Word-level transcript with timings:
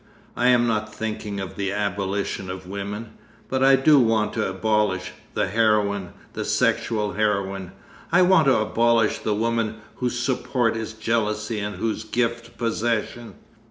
I 0.35 0.47
am 0.47 0.65
not 0.65 0.91
thinking 0.91 1.39
of 1.39 1.55
the 1.55 1.71
abolition 1.71 2.49
of 2.49 2.65
woman. 2.65 3.13
But 3.49 3.63
I 3.63 3.75
do 3.75 3.99
want 3.99 4.33
to 4.33 4.49
abolish—the 4.49 5.49
heroine, 5.49 6.13
the 6.33 6.43
sexual 6.43 7.13
heroine. 7.13 7.71
I 8.11 8.23
want 8.23 8.45
to 8.47 8.57
abolish 8.57 9.19
the 9.19 9.35
woman 9.35 9.75
whose 9.97 10.17
support 10.17 10.75
is 10.75 10.93
jealousy 10.93 11.59
and 11.59 11.75
whose 11.75 12.03
gift 12.03 12.57
possession. 12.57 13.35